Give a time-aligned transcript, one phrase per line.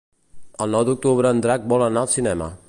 [0.65, 2.51] El nou d'octubre en Drac vol anar al cinema.